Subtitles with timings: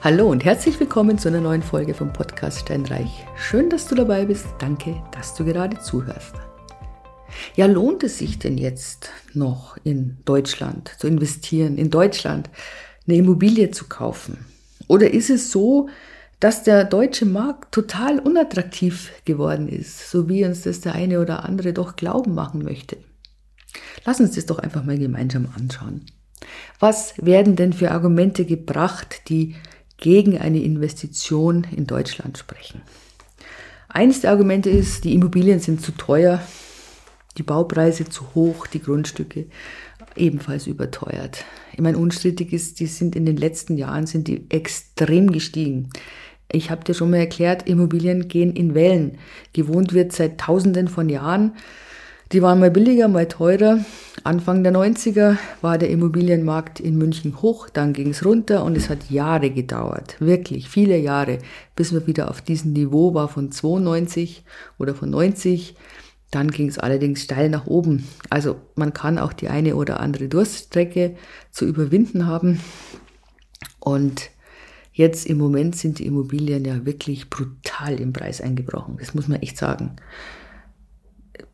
[0.00, 3.26] Hallo und herzlich willkommen zu einer neuen Folge vom Podcast Steinreich.
[3.36, 4.46] Schön, dass du dabei bist.
[4.60, 6.34] Danke, dass du gerade zuhörst.
[7.56, 12.48] Ja, lohnt es sich denn jetzt noch in Deutschland zu investieren, in Deutschland
[13.08, 14.46] eine Immobilie zu kaufen?
[14.86, 15.88] Oder ist es so,
[16.38, 21.44] dass der deutsche Markt total unattraktiv geworden ist, so wie uns das der eine oder
[21.44, 22.98] andere doch glauben machen möchte?
[24.04, 26.06] Lass uns das doch einfach mal gemeinsam anschauen.
[26.78, 29.56] Was werden denn für Argumente gebracht, die
[29.98, 32.82] gegen eine Investition in Deutschland sprechen?
[33.88, 36.42] Eines der Argumente ist, die Immobilien sind zu teuer,
[37.36, 39.46] die Baupreise zu hoch, die Grundstücke
[40.16, 41.44] ebenfalls überteuert.
[41.72, 45.90] Ich meine, unstrittig ist, die sind in den letzten Jahren sind die extrem gestiegen.
[46.50, 49.18] Ich habe dir schon mal erklärt, Immobilien gehen in Wellen.
[49.52, 51.52] Gewohnt wird seit Tausenden von Jahren.
[52.32, 53.82] Die waren mal billiger, mal teurer.
[54.22, 58.90] Anfang der 90er war der Immobilienmarkt in München hoch, dann ging es runter und es
[58.90, 61.38] hat Jahre gedauert, wirklich viele Jahre,
[61.74, 64.44] bis man wieder auf diesem Niveau war von 92
[64.78, 65.74] oder von 90.
[66.30, 68.06] Dann ging es allerdings steil nach oben.
[68.28, 71.16] Also man kann auch die eine oder andere Durststrecke
[71.50, 72.60] zu überwinden haben.
[73.80, 74.28] Und
[74.92, 78.98] jetzt im Moment sind die Immobilien ja wirklich brutal im Preis eingebrochen.
[78.98, 79.96] Das muss man echt sagen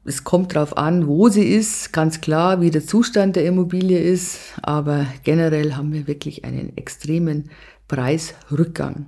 [0.05, 4.39] es kommt darauf an, wo sie ist, ganz klar, wie der Zustand der Immobilie ist,
[4.63, 7.51] aber generell haben wir wirklich einen extremen
[7.89, 9.07] Preisrückgang.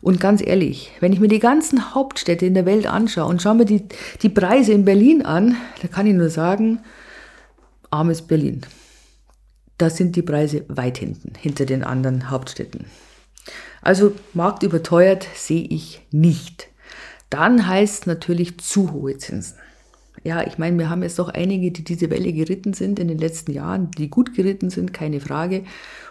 [0.00, 3.56] Und ganz ehrlich, wenn ich mir die ganzen Hauptstädte in der Welt anschaue und schaue
[3.56, 3.86] mir die,
[4.22, 6.80] die Preise in Berlin an, da kann ich nur sagen,
[7.90, 8.62] armes Berlin.
[9.78, 12.86] Da sind die Preise weit hinten, hinter den anderen Hauptstädten.
[13.82, 16.68] Also Markt überteuert sehe ich nicht.
[17.30, 19.56] Dann heißt natürlich zu hohe Zinsen
[20.26, 23.18] ja, ich meine, wir haben jetzt doch einige, die diese Welle geritten sind in den
[23.18, 25.62] letzten Jahren, die gut geritten sind, keine Frage,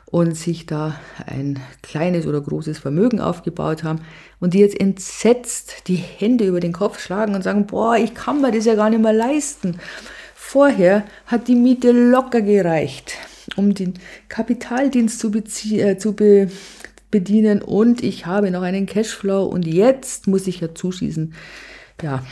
[0.06, 4.00] und sich da ein kleines oder großes Vermögen aufgebaut haben
[4.40, 8.40] und die jetzt entsetzt die Hände über den Kopf schlagen und sagen, boah, ich kann
[8.40, 9.80] mir das ja gar nicht mehr leisten.
[10.34, 13.18] Vorher hat die Miete locker gereicht,
[13.58, 13.96] um den
[14.30, 15.30] Kapitaldienst zu,
[15.74, 16.50] äh, zu be
[17.12, 21.34] bedienen und ich habe noch einen Cashflow und jetzt muss ich ja zuschießen.
[22.02, 22.24] Ja,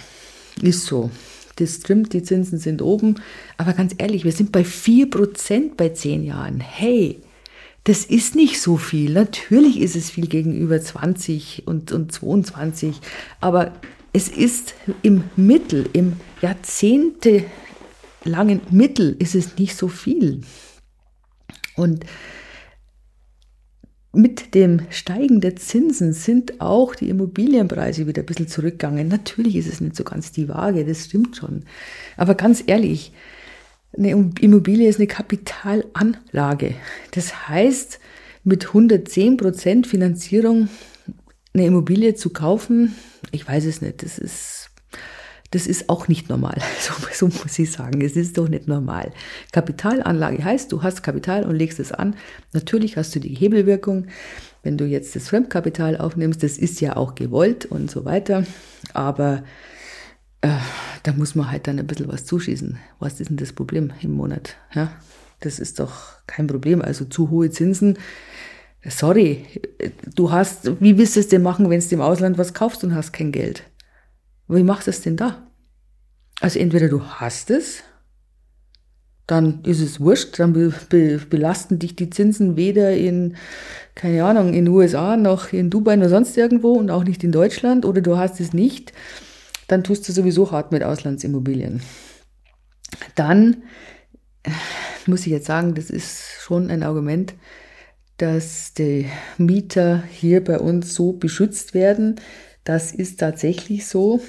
[0.62, 1.10] ist so
[1.56, 3.16] das stimmt, die Zinsen sind oben.
[3.58, 6.60] Aber ganz ehrlich, wir sind bei 4% bei 10 Jahren.
[6.60, 7.20] Hey,
[7.84, 9.12] das ist nicht so viel.
[9.12, 12.96] Natürlich ist es viel gegenüber 20 und, und 22.
[13.42, 13.74] Aber
[14.14, 20.42] es ist im Mittel, im jahrzehntelangen Mittel ist es nicht so viel.
[21.76, 22.06] Und
[24.14, 29.08] mit dem Steigen der Zinsen sind auch die Immobilienpreise wieder ein bisschen zurückgegangen.
[29.08, 31.66] Natürlich ist es nicht so ganz die Waage, das stimmt schon.
[32.16, 33.12] Aber ganz ehrlich,
[33.98, 36.76] eine Immobilie ist eine Kapitalanlage.
[37.12, 38.00] Das heißt,
[38.44, 40.70] mit 110 Prozent Finanzierung
[41.54, 42.96] eine Immobilie zu kaufen,
[43.32, 44.63] ich weiß es nicht, das ist
[45.54, 46.58] das ist auch nicht normal.
[46.80, 48.02] So, so, muss ich sagen.
[48.02, 49.12] Es ist doch nicht normal.
[49.52, 52.16] Kapitalanlage heißt, du hast Kapital und legst es an.
[52.54, 54.08] Natürlich hast du die Hebelwirkung.
[54.64, 58.46] Wenn du jetzt das Fremdkapital aufnimmst, das ist ja auch gewollt und so weiter.
[58.94, 59.44] Aber
[60.42, 60.50] äh,
[61.04, 62.80] da muss man halt dann ein bisschen was zuschießen.
[63.00, 64.56] Was ist denn das Problem im Monat?
[64.74, 64.92] Ja,
[65.40, 66.82] das ist doch kein Problem.
[66.82, 67.98] Also zu hohe Zinsen.
[68.86, 69.46] Sorry,
[70.16, 72.96] du hast, wie willst du es denn machen, wenn du im Ausland was kaufst und
[72.96, 73.64] hast kein Geld?
[74.48, 75.48] Wie machst du es denn da?
[76.40, 77.84] Also entweder du hast es,
[79.28, 83.38] dann ist es wurscht, dann be be belasten dich die Zinsen weder in,
[83.96, 87.86] keine Ahnung, in USA noch in Dubai noch sonst irgendwo und auch nicht in Deutschland
[87.86, 88.92] oder du hast es nicht,
[89.68, 91.82] dann tust du sowieso hart mit Auslandsimmobilien.
[93.16, 93.64] Dann
[95.06, 97.34] muss ich jetzt sagen, das ist schon ein Argument,
[98.18, 102.20] dass die Mieter hier bei uns so beschützt werden,
[102.64, 104.22] das ist tatsächlich so.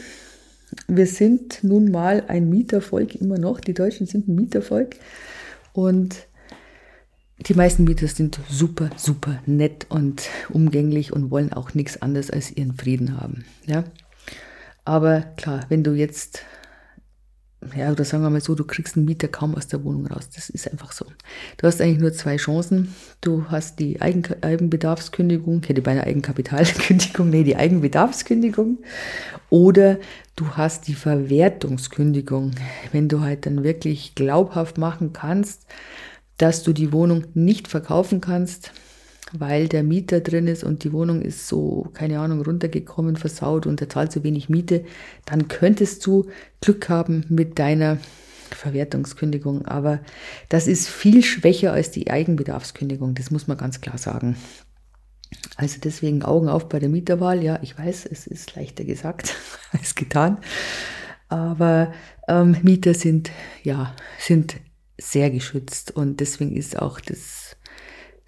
[0.89, 3.61] Wir sind nun mal ein Mietervolk immer noch.
[3.61, 4.97] Die Deutschen sind ein Mietervolk.
[5.72, 6.27] Und
[7.39, 12.50] die meisten Mieter sind super, super nett und umgänglich und wollen auch nichts anderes als
[12.50, 13.44] ihren Frieden haben.
[13.67, 13.85] Ja?
[14.85, 16.43] Aber klar, wenn du jetzt
[17.76, 20.28] ja, oder sagen wir mal so, du kriegst einen Mieter kaum aus der Wohnung raus.
[20.34, 21.06] Das ist einfach so.
[21.56, 22.94] Du hast eigentlich nur zwei Chancen.
[23.20, 28.78] Du hast die Eigen Eigenbedarfskündigung, hätte beinahe Eigenkapitalkündigung, nee, die Eigenbedarfskündigung.
[29.50, 29.99] Oder
[30.37, 32.52] du hast die Verwertungskündigung,
[32.93, 35.67] wenn du halt dann wirklich glaubhaft machen kannst,
[36.38, 38.72] dass du die Wohnung nicht verkaufen kannst,
[39.38, 43.81] weil der Mieter drin ist und die Wohnung ist so, keine Ahnung, runtergekommen, versaut und
[43.81, 44.84] er zahlt so wenig Miete,
[45.25, 46.26] dann könntest du
[46.60, 47.98] Glück haben mit deiner
[48.50, 49.66] Verwertungskündigung.
[49.66, 50.00] Aber
[50.48, 54.36] das ist viel schwächer als die Eigenbedarfskündigung, das muss man ganz klar sagen.
[55.56, 57.42] Also deswegen Augen auf bei der Mieterwahl.
[57.42, 59.34] Ja, ich weiß, es ist leichter gesagt
[59.72, 60.38] als getan.
[61.28, 61.92] Aber
[62.28, 63.31] ähm, Mieter sind,
[63.62, 64.56] ja, sind
[64.96, 67.44] sehr geschützt und deswegen ist auch das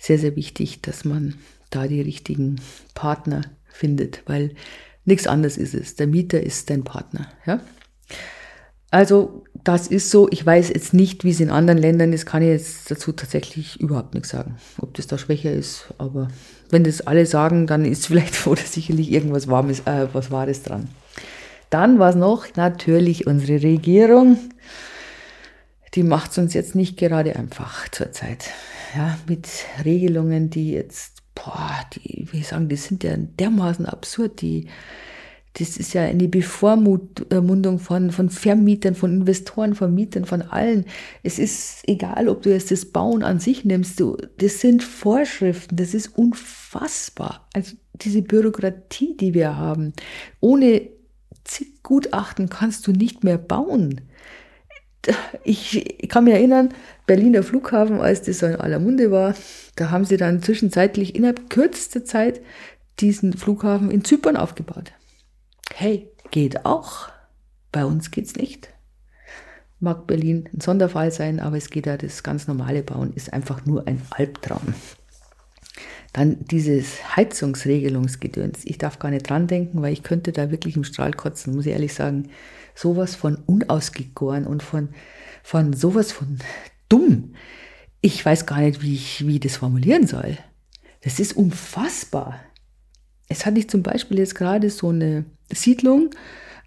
[0.06, 1.34] sehr, sehr wichtig, dass man
[1.70, 2.60] da die richtigen
[2.94, 4.54] Partner findet, weil
[5.04, 5.96] nichts anderes ist es.
[5.96, 7.28] Der Mieter ist dein Partner.
[7.44, 7.60] Ja?
[8.90, 10.28] Also das ist so.
[10.30, 13.80] Ich weiß jetzt nicht, wie es in anderen Ländern ist, kann ich jetzt dazu tatsächlich
[13.80, 15.92] überhaupt nichts sagen, ob das da schwächer ist.
[15.98, 16.28] Aber
[16.70, 20.88] wenn das alle sagen, dann ist vielleicht oder sicherlich irgendwas Warmes, äh, was Wahres dran.
[21.68, 24.38] Dann war es noch natürlich unsere Regierung.
[25.94, 28.50] Die macht es uns jetzt nicht gerade einfach zurzeit.
[28.96, 29.46] Ja, mit
[29.84, 34.68] Regelungen, die jetzt, boah, die, wie sagen, die sind ja dermaßen absurd, die,
[35.52, 40.86] das ist ja eine Bevormundung von, von Vermietern, von Investoren, von Mietern, von allen.
[41.22, 45.76] Es ist egal, ob du jetzt das Bauen an sich nimmst, du, das sind Vorschriften,
[45.76, 47.46] das ist unfassbar.
[47.52, 49.92] Also diese Bürokratie, die wir haben,
[50.40, 50.88] ohne
[51.44, 54.00] zig Gutachten kannst du nicht mehr bauen.
[55.44, 56.74] Ich, ich kann mich erinnern,
[57.06, 59.34] Berliner Flughafen, als das so in aller Munde war,
[59.76, 62.40] da haben sie dann zwischenzeitlich innerhalb kürzester Zeit
[62.98, 64.92] diesen Flughafen in Zypern aufgebaut.
[65.72, 67.08] Hey, geht auch.
[67.70, 68.70] Bei uns geht's nicht.
[69.78, 73.66] Mag Berlin ein Sonderfall sein, aber es geht ja, das ganz normale Bauen ist einfach
[73.66, 74.74] nur ein Albtraum.
[76.12, 78.60] Dann dieses Heizungsregelungsgedöns.
[78.64, 81.66] Ich darf gar nicht dran denken, weil ich könnte da wirklich im Strahl kotzen, muss
[81.66, 82.30] ich ehrlich sagen.
[82.74, 84.90] Sowas von unausgegoren und von,
[85.42, 86.38] von sowas von
[86.88, 87.34] dumm.
[88.00, 90.38] Ich weiß gar nicht, wie ich, wie ich das formulieren soll.
[91.02, 92.40] Das ist unfassbar.
[93.28, 96.10] Es hatte ich zum Beispiel jetzt gerade so eine Siedlung,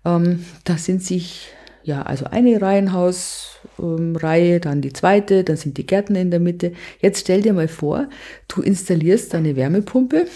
[0.05, 1.51] ähm, da sind sich
[1.89, 6.73] ja, also eine Reihenhausreihe, ähm, dann die zweite, dann sind die Gärten in der Mitte.
[7.01, 8.07] Jetzt stell dir mal vor,
[8.47, 10.27] du installierst eine Wärmepumpe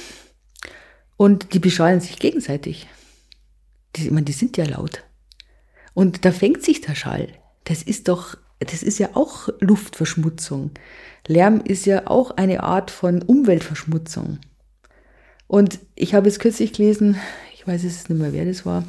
[1.16, 2.88] und die beschallen sich gegenseitig.
[3.96, 5.04] Die, ich meine, die sind ja laut.
[5.94, 7.28] Und da fängt sich der Schall.
[7.66, 10.72] Das ist doch, das ist ja auch Luftverschmutzung.
[11.28, 14.40] Lärm ist ja auch eine Art von Umweltverschmutzung.
[15.46, 17.16] Und ich habe es kürzlich gelesen,
[17.54, 18.84] ich weiß es nicht mehr, wer das war,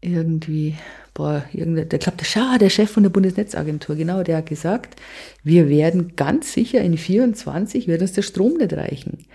[0.00, 0.76] irgendwie
[1.18, 2.22] boah, der glaubt,
[2.60, 5.00] der Chef von der Bundesnetzagentur, genau, der hat gesagt,
[5.42, 9.26] wir werden ganz sicher in 24 wird uns der Strom nicht reichen.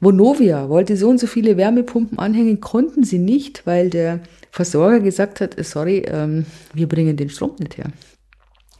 [0.00, 4.20] Vonovia wollte so und so viele Wärmepumpen anhängen, konnten sie nicht, weil der
[4.50, 6.44] Versorger gesagt hat, sorry, ähm,
[6.74, 7.92] wir bringen den Strom nicht her.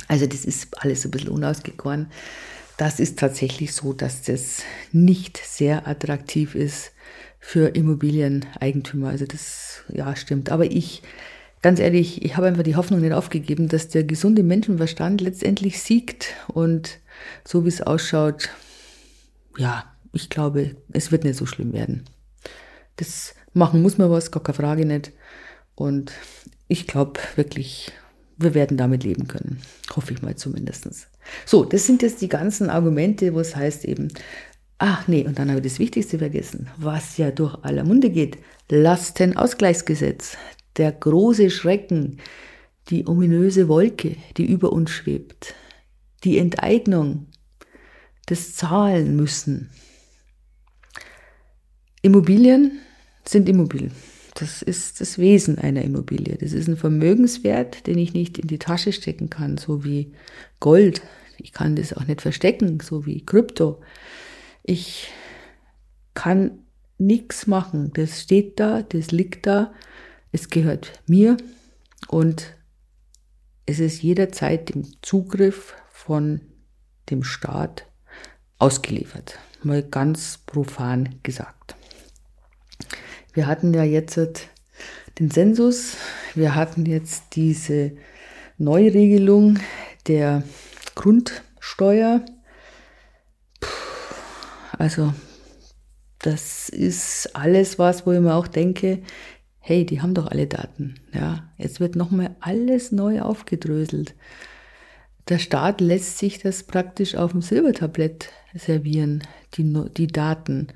[0.09, 2.09] Also das ist alles ein bisschen unausgegoren.
[2.77, 6.91] Das ist tatsächlich so, dass das nicht sehr attraktiv ist
[7.39, 9.11] für Immobilieneigentümer.
[9.11, 10.51] Also das, ja, stimmt.
[10.51, 11.03] Aber ich
[11.63, 16.35] ganz ehrlich, ich habe einfach die Hoffnung nicht aufgegeben, dass der gesunde Menschenverstand letztendlich siegt.
[16.49, 16.99] Und
[17.45, 18.51] so wie es ausschaut,
[19.57, 22.05] ja, ich glaube, es wird nicht so schlimm werden.
[22.97, 25.13] Das machen muss man was, gar keine Frage nicht.
[25.75, 26.13] Und
[26.69, 27.93] ich glaube wirklich,
[28.37, 29.61] wir werden damit leben können.
[29.95, 30.89] Hoffe ich mal zumindest.
[31.45, 34.09] So, das sind jetzt die ganzen Argumente, wo es heißt eben,
[34.79, 38.39] ach nee, und dann habe ich das Wichtigste vergessen, was ja durch aller Munde geht.
[38.71, 40.37] Lastenausgleichsgesetz
[40.79, 42.19] der große Schrecken,
[42.89, 45.55] die ominöse Wolke, die über uns schwebt,
[46.25, 47.27] die Enteignung,
[48.27, 49.71] das Zahlen müssen.
[52.03, 52.79] Immobilien
[53.27, 53.93] sind Immobilien.
[54.35, 56.37] Das ist das Wesen einer Immobilie.
[56.37, 60.13] Das ist ein Vermögenswert, den ich nicht in die Tasche stecken kann, so wie
[60.61, 61.03] Gold.
[61.39, 63.81] Ich kann das auch nicht verstecken, so wie Krypto.
[64.63, 65.09] Ich
[66.15, 66.61] kann
[66.99, 67.91] nichts machen.
[67.95, 69.73] Das steht da, das liegt da
[70.33, 71.37] es gehört mir
[72.09, 72.55] und
[73.67, 76.41] es ist jederzeit dem Zugriff von
[77.11, 77.87] dem Staat
[78.59, 79.39] ausgeliefert.
[79.63, 81.75] Mal ganz profan gesagt.
[83.33, 84.19] Wir hatten ja jetzt
[85.19, 85.97] den Sensus,
[86.35, 87.93] wir hatten jetzt diese
[88.57, 89.59] Neuregelung
[90.07, 90.43] der
[90.95, 92.25] Grundsteuer.
[94.79, 95.13] Also
[96.21, 99.03] das ist alles was, wo ich mir auch denke,
[99.69, 100.95] hey, die haben doch alle Daten.
[101.13, 104.15] Ja, jetzt wird nochmal alles neu aufgedröselt.
[105.29, 110.69] Der Staat lässt sich das praktisch auf dem Silbertablett servieren, die, die Daten.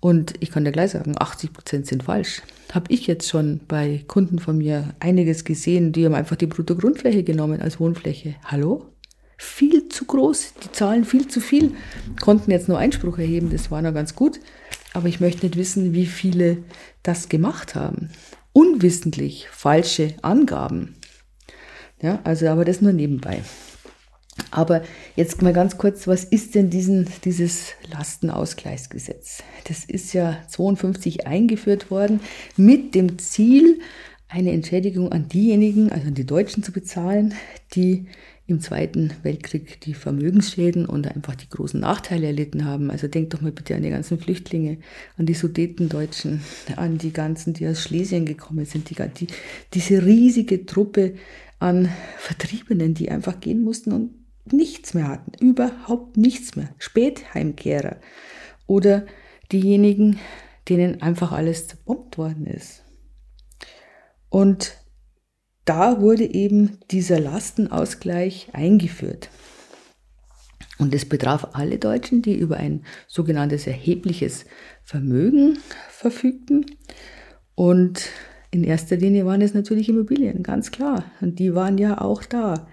[0.00, 2.40] Und ich kann dir gleich sagen, 80 Prozent sind falsch.
[2.72, 7.24] Habe ich jetzt schon bei Kunden von mir einiges gesehen, die haben einfach die Bruttogrundfläche
[7.24, 8.36] genommen als Wohnfläche.
[8.46, 8.86] Hallo?
[9.36, 11.72] Viel zu groß, die zahlen viel zu viel,
[12.22, 14.40] konnten jetzt nur Einspruch erheben, das war noch ganz gut.
[14.92, 16.58] Aber ich möchte nicht wissen, wie viele
[17.02, 18.10] das gemacht haben.
[18.52, 20.96] Unwissentlich falsche Angaben.
[22.02, 23.42] Ja, also aber das nur nebenbei.
[24.50, 24.82] Aber
[25.16, 29.42] jetzt mal ganz kurz, was ist denn diesen, dieses Lastenausgleichsgesetz?
[29.68, 32.20] Das ist ja 52 eingeführt worden
[32.56, 33.80] mit dem Ziel,
[34.30, 37.34] eine Entschädigung an diejenigen, also an die Deutschen zu bezahlen,
[37.74, 38.06] die
[38.46, 42.90] im Zweiten Weltkrieg die Vermögensschäden und einfach die großen Nachteile erlitten haben.
[42.90, 44.78] Also denkt doch mal bitte an die ganzen Flüchtlinge,
[45.16, 46.40] an die Sudetendeutschen,
[46.76, 49.26] an die ganzen, die aus Schlesien gekommen sind, die, die,
[49.74, 51.14] diese riesige Truppe
[51.58, 54.10] an Vertriebenen, die einfach gehen mussten und
[54.52, 56.70] nichts mehr hatten, überhaupt nichts mehr.
[56.78, 57.96] Spätheimkehrer
[58.66, 59.06] oder
[59.52, 60.18] diejenigen,
[60.68, 62.82] denen einfach alles zerbombt worden ist.
[64.30, 64.76] Und
[65.66, 69.28] da wurde eben dieser Lastenausgleich eingeführt.
[70.78, 74.46] Und es betraf alle Deutschen, die über ein sogenanntes erhebliches
[74.82, 75.58] Vermögen
[75.90, 76.64] verfügten.
[77.54, 78.08] Und
[78.50, 81.04] in erster Linie waren es natürlich Immobilien, ganz klar.
[81.20, 82.66] Und die waren ja auch da.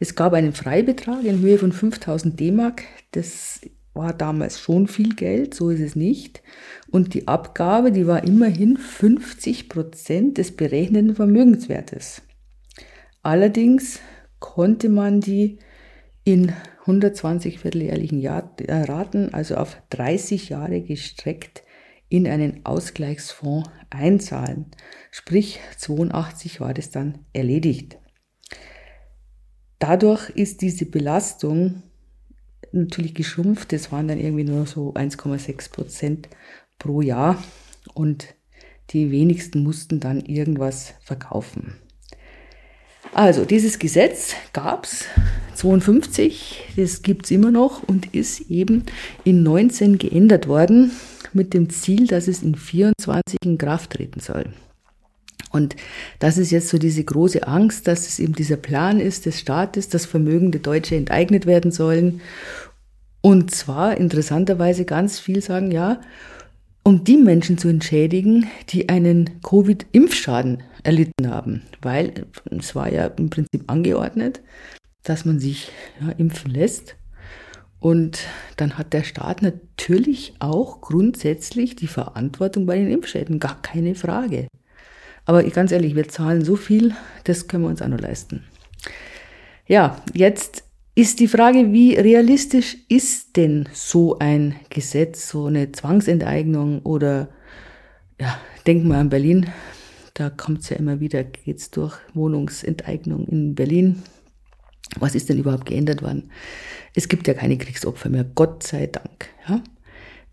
[0.00, 2.82] Es gab einen Freibetrag in Höhe von 5000 D-Mark.
[3.12, 3.60] Das
[3.94, 6.42] war damals schon viel Geld, so ist es nicht.
[6.90, 12.22] Und die Abgabe, die war immerhin 50 Prozent des berechneten Vermögenswertes.
[13.22, 14.00] Allerdings
[14.38, 15.58] konnte man die
[16.24, 21.62] in 120 vierteljährlichen äh, Raten, also auf 30 Jahre gestreckt,
[22.08, 24.66] in einen Ausgleichsfonds einzahlen.
[25.10, 27.98] Sprich, 82 war das dann erledigt.
[29.78, 31.82] Dadurch ist diese Belastung
[32.72, 33.72] natürlich geschrumpft.
[33.72, 36.28] Das waren dann irgendwie nur so 1,6 Prozent
[36.78, 37.42] pro Jahr
[37.94, 38.34] und
[38.90, 41.74] die wenigsten mussten dann irgendwas verkaufen.
[43.14, 45.04] Also dieses Gesetz gab es
[45.54, 48.84] 52, das gibt es immer noch und ist eben
[49.24, 50.92] in 19 geändert worden
[51.32, 54.46] mit dem Ziel, dass es in 24 in Kraft treten soll.
[55.50, 55.76] Und
[56.18, 59.88] das ist jetzt so diese große Angst, dass es eben dieser Plan ist des Staates,
[59.88, 62.20] dass vermögende Deutsche enteignet werden sollen.
[63.20, 66.00] Und zwar interessanterweise ganz viel sagen, ja,
[66.84, 71.62] um die Menschen zu entschädigen, die einen Covid-Impfschaden erlitten haben.
[71.80, 74.42] Weil es war ja im Prinzip angeordnet,
[75.04, 75.70] dass man sich
[76.00, 76.96] ja, impfen lässt.
[77.78, 78.20] Und
[78.56, 84.46] dann hat der Staat natürlich auch grundsätzlich die Verantwortung bei den Impfschäden, gar keine Frage.
[85.24, 88.44] Aber ganz ehrlich, wir zahlen so viel, das können wir uns auch noch leisten.
[89.66, 90.64] Ja, jetzt
[90.94, 97.28] ist die Frage, wie realistisch ist denn so ein Gesetz, so eine Zwangsenteignung oder,
[98.20, 99.46] ja, denken wir an Berlin,
[100.14, 104.02] da kommt es ja immer wieder, geht es durch Wohnungsenteignung in Berlin.
[104.98, 106.30] Was ist denn überhaupt geändert worden?
[106.94, 109.30] Es gibt ja keine Kriegsopfer mehr, Gott sei Dank.
[109.48, 109.62] Ja?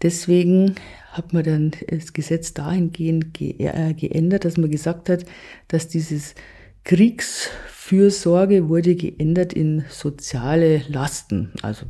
[0.01, 0.75] Deswegen
[1.11, 5.25] hat man dann das Gesetz dahingehend ge äh, geändert, dass man gesagt hat,
[5.67, 6.35] dass dieses
[6.83, 11.51] Kriegsfürsorge wurde geändert in soziale Lasten.
[11.61, 11.85] Also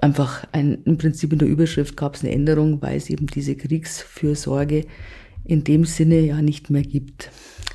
[0.00, 3.56] einfach ein, im Prinzip in der Überschrift gab es eine Änderung, weil es eben diese
[3.56, 4.86] Kriegsfürsorge
[5.44, 7.30] in dem Sinne ja nicht mehr gibt.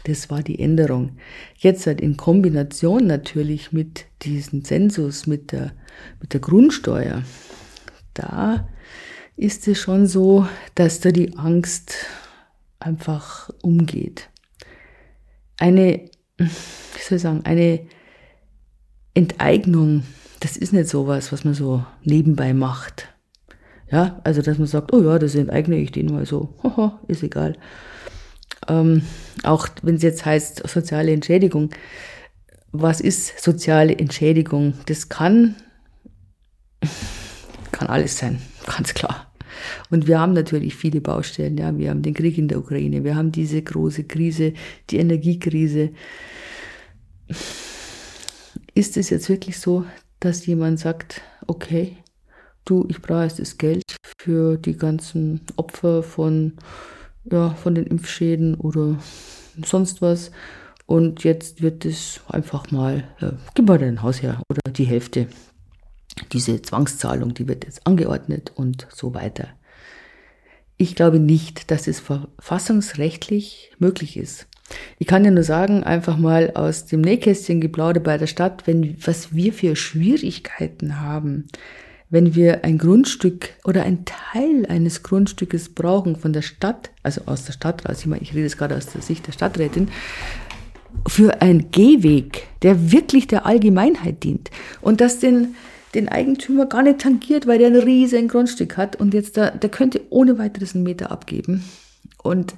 [0.06, 1.18] Das war die Änderung.
[1.58, 5.74] Jetzt halt in Kombination natürlich mit diesem Zensus, mit der,
[6.20, 7.24] mit der Grundsteuer,
[8.13, 8.68] da
[9.38, 11.96] ist es schon so, dass da die Angst
[12.80, 14.30] einfach umgeht.
[15.58, 16.46] Eine, wie
[17.00, 17.82] soll ich sagen, eine
[19.13, 20.03] Enteignung,
[20.39, 23.08] das ist nicht sowas, was man so nebenbei macht.
[23.91, 27.24] Ja, also dass man sagt, oh ja, das enteigne ich den mal so, haha, ist
[27.24, 27.58] egal.
[28.68, 29.03] Ähm,
[29.44, 31.72] auch wenn es jetzt heißt soziale Entschädigung,
[32.72, 34.75] was ist soziale Entschädigung?
[34.86, 35.56] Das kann,
[37.82, 39.32] kann alles sein, ganz klar.
[39.90, 41.58] Und wir haben natürlich viele Baustellen.
[41.58, 44.54] Ja, wir haben den Krieg in der Ukraine, wir haben diese große Krise,
[44.92, 45.90] die Energiekrise.
[48.76, 49.84] Ist es jetzt wirklich so,
[50.20, 51.98] dass jemand sagt, okay,
[52.66, 53.84] du, ich brauche jetzt das Geld
[54.20, 56.54] für die ganzen Opfer von,
[57.32, 59.00] ja, von den Impfschäden oder
[59.66, 60.30] sonst was.
[60.86, 65.28] Und jetzt wird es einfach mal, äh, gib mal dein Haus her oder die Hälfte.
[66.32, 69.50] Diese Zwangszahlung, die wird jetzt angeordnet und so weiter.
[70.77, 74.48] Ich glaube nicht, dass es verfassungsrechtlich möglich ist.
[74.98, 78.96] Ich kann ja nur sagen, einfach mal aus dem Nähkästchen geplaudert bei der Stadt, wenn,
[79.06, 81.48] was wir für Schwierigkeiten haben,
[82.10, 87.46] wenn wir ein Grundstück oder ein Teil eines Grundstückes brauchen von der Stadt, also aus
[87.46, 89.89] der Stadt raus, ich meine, ich rede jetzt gerade aus der Sicht der Stadträtin,
[91.08, 94.51] für einen Gehweg, der wirklich der Allgemeinheit dient
[94.82, 95.56] und das den,
[95.94, 99.70] den Eigentümer gar nicht tangiert, weil der ein riesen Grundstück hat und jetzt da, der
[99.70, 101.64] könnte ohne weiteres einen Meter abgeben.
[102.22, 102.54] Und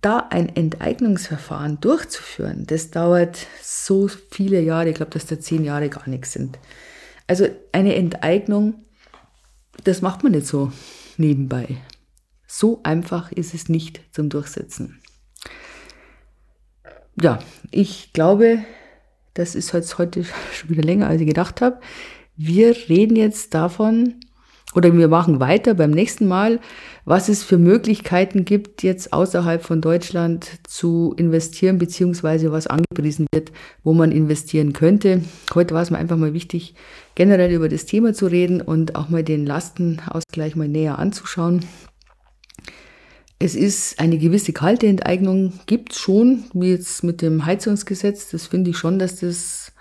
[0.00, 5.88] da ein Enteignungsverfahren durchzuführen, das dauert so viele Jahre, ich glaube, dass da zehn Jahre
[5.88, 6.58] gar nichts sind.
[7.26, 8.74] Also eine Enteignung,
[9.84, 10.72] das macht man nicht so
[11.16, 11.78] nebenbei.
[12.46, 15.00] So einfach ist es nicht zum Durchsetzen.
[17.20, 18.64] Ja, ich glaube,
[19.34, 21.80] das ist heute schon wieder länger, als ich gedacht habe.
[22.40, 24.14] Wir reden jetzt davon,
[24.72, 26.60] oder wir machen weiter beim nächsten Mal,
[27.04, 33.50] was es für Möglichkeiten gibt, jetzt außerhalb von Deutschland zu investieren, beziehungsweise was angepriesen wird,
[33.82, 35.22] wo man investieren könnte.
[35.52, 36.74] Heute war es mir einfach mal wichtig,
[37.16, 41.64] generell über das Thema zu reden und auch mal den Lastenausgleich mal näher anzuschauen.
[43.40, 48.30] Es ist eine gewisse kalte Enteignung, gibt es schon, wie jetzt mit dem Heizungsgesetz.
[48.30, 49.72] Das finde ich schon, dass das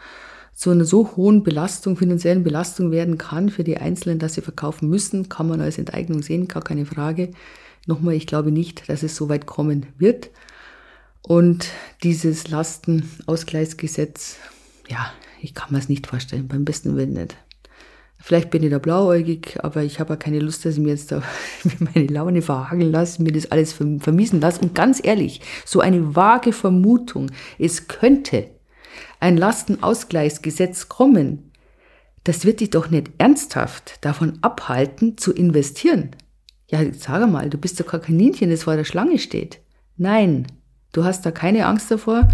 [0.57, 4.89] zu einer so hohen Belastung, finanziellen Belastung werden kann für die Einzelnen, dass sie verkaufen
[4.89, 7.29] müssen, kann man als Enteignung sehen, gar keine Frage.
[7.85, 10.31] Nochmal, ich glaube nicht, dass es so weit kommen wird.
[11.21, 11.67] Und
[12.01, 14.37] dieses Lastenausgleichsgesetz,
[14.89, 15.11] ja,
[15.43, 17.37] ich kann mir es nicht vorstellen, beim besten Willen nicht.
[18.17, 21.11] Vielleicht bin ich da blauäugig, aber ich habe ja keine Lust, dass ich mir jetzt
[21.11, 21.21] da
[21.93, 24.61] meine Laune verhageln lasse, mir das alles vermiesen lasse.
[24.61, 28.56] Und ganz ehrlich, so eine vage Vermutung, es könnte
[29.19, 31.51] ein Lastenausgleichsgesetz kommen,
[32.23, 36.11] das wird dich doch nicht ernsthaft davon abhalten, zu investieren.
[36.69, 39.59] Ja, sag mal, du bist doch kein Kaninchen, das vor der Schlange steht.
[39.95, 40.47] Nein,
[40.91, 42.27] du hast da keine Angst davor.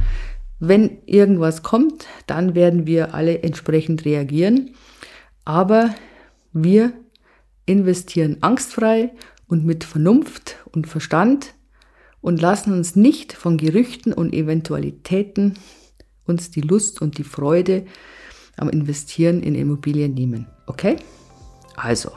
[0.59, 4.71] Wenn irgendwas kommt, dann werden wir alle entsprechend reagieren.
[5.45, 5.93] Aber
[6.53, 6.93] wir
[7.67, 9.11] investieren angstfrei
[9.47, 11.53] und mit Vernunft und Verstand
[12.21, 15.53] und lassen uns nicht von Gerüchten und Eventualitäten
[16.25, 17.85] uns die Lust und die Freude
[18.57, 20.47] am Investieren in Immobilien nehmen.
[20.67, 20.97] Okay?
[21.75, 22.11] Also,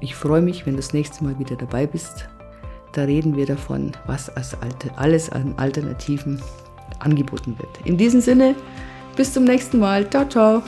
[0.00, 2.28] ich freue mich, wenn du das nächste Mal wieder dabei bist.
[2.92, 4.56] Da reden wir davon, was als
[4.96, 6.40] alles an Alternativen
[7.00, 7.86] angeboten wird.
[7.86, 8.54] In diesem Sinne,
[9.16, 10.08] bis zum nächsten Mal.
[10.08, 10.62] Ciao, ciao.